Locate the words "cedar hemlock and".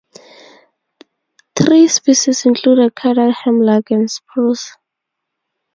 2.99-4.09